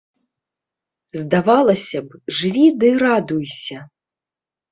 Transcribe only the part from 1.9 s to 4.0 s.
б, жыві ды радуйся.